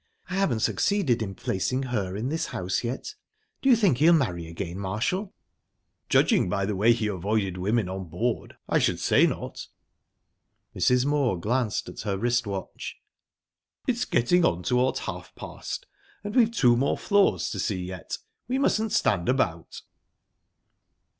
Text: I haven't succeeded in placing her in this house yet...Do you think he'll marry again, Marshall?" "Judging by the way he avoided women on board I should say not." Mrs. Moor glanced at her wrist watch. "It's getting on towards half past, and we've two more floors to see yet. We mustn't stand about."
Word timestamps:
I 0.31 0.33
haven't 0.33 0.61
succeeded 0.61 1.21
in 1.21 1.35
placing 1.35 1.83
her 1.83 2.15
in 2.17 2.29
this 2.29 2.47
house 2.47 2.83
yet...Do 2.83 3.69
you 3.69 3.75
think 3.75 3.99
he'll 3.99 4.13
marry 4.13 4.47
again, 4.47 4.79
Marshall?" 4.79 5.31
"Judging 6.09 6.49
by 6.49 6.65
the 6.65 6.75
way 6.75 6.91
he 6.91 7.05
avoided 7.05 7.57
women 7.59 7.87
on 7.87 8.05
board 8.05 8.57
I 8.67 8.79
should 8.79 8.99
say 8.99 9.27
not." 9.27 9.67
Mrs. 10.75 11.05
Moor 11.05 11.37
glanced 11.37 11.87
at 11.87 12.01
her 12.01 12.17
wrist 12.17 12.47
watch. 12.47 12.99
"It's 13.85 14.05
getting 14.05 14.43
on 14.43 14.63
towards 14.63 15.01
half 15.01 15.35
past, 15.35 15.85
and 16.23 16.35
we've 16.35 16.49
two 16.49 16.75
more 16.75 16.97
floors 16.97 17.51
to 17.51 17.59
see 17.59 17.83
yet. 17.85 18.17
We 18.47 18.57
mustn't 18.57 18.93
stand 18.93 19.29
about." 19.29 19.83